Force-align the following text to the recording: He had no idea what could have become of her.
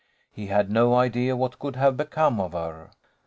He 0.31 0.47
had 0.47 0.71
no 0.71 0.95
idea 0.95 1.35
what 1.37 1.59
could 1.59 1.75
have 1.75 1.95
become 1.95 2.39
of 2.41 2.53
her. 2.53 2.89